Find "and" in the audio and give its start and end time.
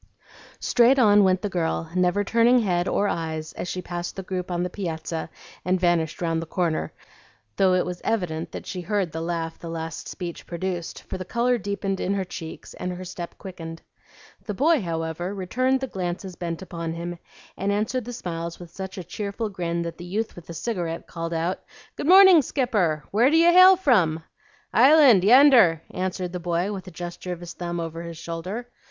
5.63-5.79, 12.73-12.91, 17.55-17.71